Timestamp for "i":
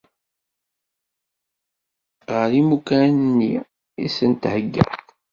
4.05-4.07